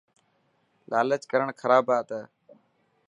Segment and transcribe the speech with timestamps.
[0.89, 2.23] لالچ ڪرڻ خراب بات هي.